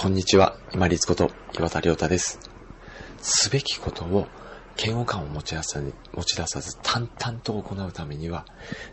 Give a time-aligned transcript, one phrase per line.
[0.00, 2.38] こんにちは、今立こと岩田亮太です。
[3.20, 4.28] すべきことを
[4.80, 8.46] 嫌悪感を持ち出さず持ち出さず淡々と行うためには、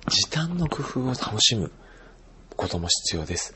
[0.08, 1.72] 時短の工夫を楽しむ
[2.56, 3.54] ことも必要です。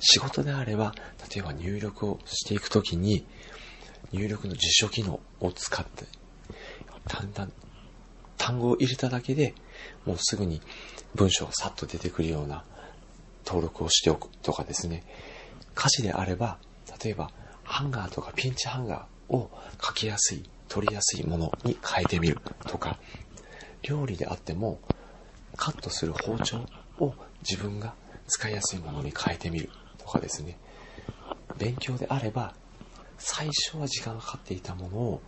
[0.00, 0.94] 仕事であれば、
[1.30, 3.26] 例えば入力をしていくときに、
[4.10, 6.06] 入力の辞書機能を使って、
[7.06, 7.52] 単々
[8.38, 9.52] 単語を入れただけで
[10.06, 10.62] もうすぐに
[11.14, 12.64] 文章がさっと出てくるような
[13.44, 15.04] 登録をしておくとかですね。
[15.76, 16.56] 歌詞であれば、
[17.02, 17.30] 例えば
[17.64, 22.98] ハンガーとかピンチハンガーを書きやすい、取りやすいものに変えてみるとか、
[23.82, 24.80] 料理であっても
[25.56, 26.66] カットする包丁
[26.98, 27.14] を
[27.48, 27.94] 自分が
[28.26, 30.56] 使いやすいものに変えてみるとかですね。
[31.58, 32.54] 勉強であれば、
[33.18, 35.22] 最初は時間がかかっていたものを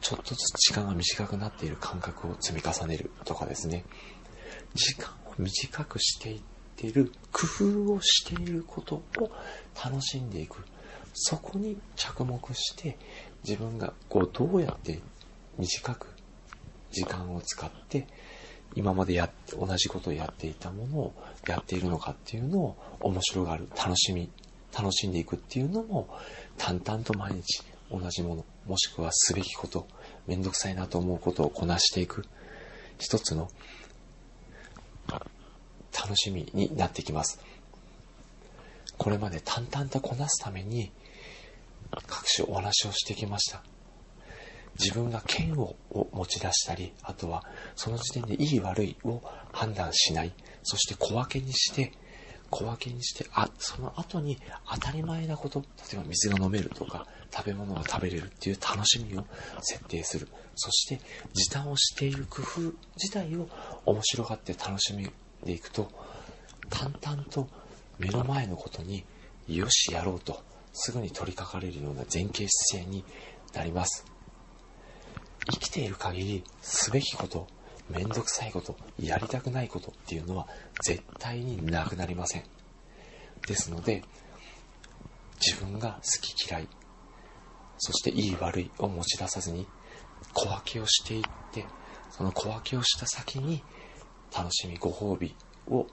[0.00, 3.84] ちょっとずつ時間が短くなっている感覚を積み重ねるとかですね。
[4.74, 6.42] 時間を短くしていっ
[6.76, 7.46] ている工
[7.86, 9.30] 夫をしていることを
[9.82, 10.58] 楽しんでいく。
[11.14, 12.98] そこに着目して
[13.44, 15.00] 自分がこうどうやって
[15.56, 16.08] 短く
[16.90, 18.06] 時間を使って
[18.74, 21.14] 今までや同じことをやっていたものを
[21.46, 24.28] やっているのかっていうのを面白がる、楽しみ、
[24.76, 26.08] 楽しんでいくっていうのも
[26.58, 29.86] 淡々と毎日同じもの、もしくはすべきこと、
[30.26, 32.24] めんどくさいなと思うことをこなしていく
[32.98, 33.48] 一つの
[35.96, 37.40] 楽しみになってきます。
[38.98, 40.90] これまで淡々とこなすために
[41.90, 43.62] 各種お話をしてきました。
[44.78, 45.76] 自分が嫌悪を
[46.12, 47.44] 持ち出したり、あとは
[47.76, 50.32] その時点でいい悪いを判断しない、
[50.62, 51.92] そして小分けにして、
[52.50, 54.38] 小分けにして、あ、その後に
[54.70, 59.26] 当たり前なこと、例えば水が飲めるとか、食べ物が食べれるっていう楽しみを
[59.60, 60.28] 設定する。
[60.54, 61.00] そして
[61.32, 62.60] 時短をしている工夫
[62.96, 63.48] 自体を
[63.86, 65.10] 面白がって楽しみ
[65.44, 65.90] でいくと、
[66.70, 67.48] 淡々と
[67.98, 69.04] 目の前のことに
[69.48, 70.42] よしやろうと
[70.74, 73.04] すぐに取り掛かれるような前傾姿勢に
[73.54, 74.04] なります。
[75.46, 77.46] 生きている限りすべきこと、
[77.88, 80.48] めんどくさいこと、やりたくないことっていうのは
[80.80, 82.44] 絶対になくなりません。
[83.46, 84.02] ですので、
[85.40, 86.68] 自分が好き嫌い、
[87.78, 89.66] そしていい悪いを持ち出さずに
[90.32, 91.64] 小分けをしていって、
[92.10, 93.62] その小分けをした先に
[94.34, 95.36] 楽しみ、ご褒美
[95.68, 95.86] を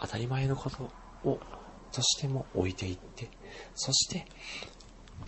[0.00, 0.90] 当たり前のこと
[1.24, 1.40] を
[1.92, 3.28] としても置いていって、
[3.74, 4.26] そして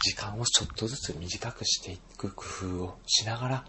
[0.03, 3.65] 時間をちょっとずつ短くしていく工夫をしながら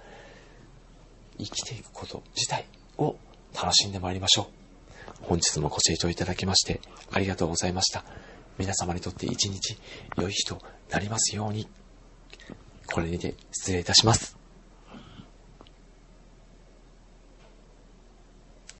[1.37, 2.65] 生きていくこと自体
[2.97, 3.17] を
[3.53, 4.45] 楽しんでまいりましょう。
[5.21, 8.03] 本日もご清聴いただきましてありがとうございました。
[8.57, 9.77] 皆様にとって一日
[10.17, 11.67] 良い日となりますように。
[12.87, 14.44] これにて失礼いたします。